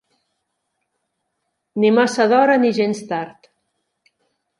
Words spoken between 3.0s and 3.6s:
tard.